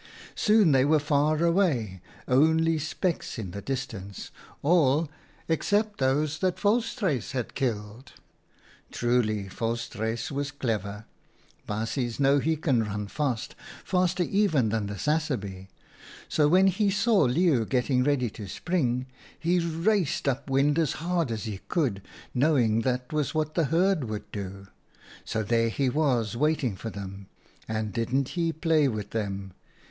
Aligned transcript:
Soon 0.33 0.71
they 0.71 0.83
were 0.83 0.97
far 0.97 1.43
away, 1.43 2.01
only 2.27 2.79
specks 2.79 3.37
in 3.37 3.51
the 3.51 3.61
distance; 3.61 4.31
all 4.63 5.11
except 5.47 5.99
those 5.99 6.39
that 6.39 6.59
Volstruis 6.59 7.33
had 7.33 7.53
killed. 7.53 8.13
Truly 8.91 9.47
Volstruis 9.47 10.31
was 10.31 10.49
clever! 10.49 11.05
Baasjes 11.67 12.19
know, 12.19 12.39
he 12.39 12.55
can 12.55 12.83
run 12.83 13.05
fast— 13.09 13.53
faster 13.85 14.23
even 14.23 14.69
than 14.69 14.87
the 14.87 14.95
sassaby. 14.97 15.67
So 16.27 16.47
when 16.47 16.65
he 16.65 16.89
saw 16.89 17.19
Leeuw 17.27 17.65
getting 17.69 18.03
ready 18.03 18.31
to 18.31 18.47
spring, 18.47 19.05
he 19.37 19.59
raced 19.59 20.27
up 20.27 20.49
wind 20.49 20.79
as 20.79 20.93
hard 20.93 21.29
as 21.31 21.43
he 21.43 21.59
could, 21.67 22.01
knowing 22.33 22.81
that 22.81 23.13
was 23.13 23.35
what 23.35 23.53
the 23.53 23.65
herd 23.65 24.05
would 24.05 24.31
do. 24.31 24.65
So 25.25 25.43
there 25.43 25.69
he 25.69 25.89
was 25.91 26.35
waiting 26.35 26.75
for 26.75 26.89
them, 26.89 27.27
and 27.67 27.93
didn't 27.93 28.29
he 28.29 28.51
play 28.51 28.87
with 28.87 29.11
them 29.11 29.53